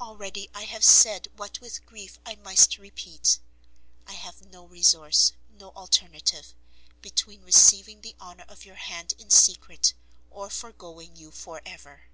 [0.00, 3.38] already I have said what with grief I must repeat,
[4.04, 6.52] I have no resource, no alternative,
[7.00, 9.94] between receiving the honour of your hand in secret
[10.32, 12.08] or foregoing you for ever.